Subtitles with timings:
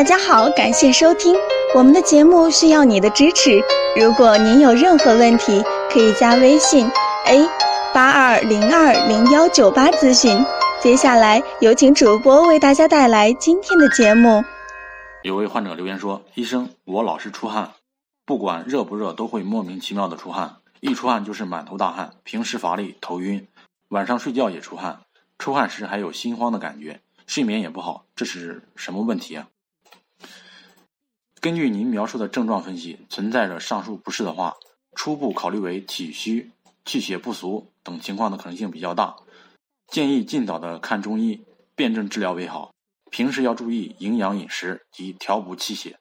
[0.00, 1.36] 大家好，感谢收听
[1.74, 3.62] 我们的节目，需要你的支持。
[4.00, 6.90] 如果您有任何问题，可以加微信
[7.26, 7.46] a
[7.92, 10.42] 八二零二零幺九八咨询。
[10.80, 14.42] 接下来有请主播为大家带来今天的节目。
[15.22, 17.72] 有位患者留言说：“医生，我老是出汗，
[18.24, 23.46] 不管热不热都会莫名其妙的出汗，一出汗就是满头大汗，平时乏力、头晕，
[23.90, 25.00] 晚上睡觉也出汗，
[25.38, 29.46] 出汗时还有心慌的感觉，睡眠也不好，这是什么问题啊？”
[31.40, 34.58] 根据您描述的症状分析，存在着上述不适的话，
[34.94, 36.50] 初步考虑为体虚、
[36.84, 39.16] 气血不足等情况的可能性比较大，
[39.88, 41.42] 建议尽早的看中医，
[41.74, 42.74] 辨证治疗为好。
[43.10, 45.98] 平时要注意营养饮食及调补气血。